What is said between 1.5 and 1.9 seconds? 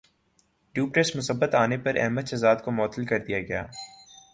انے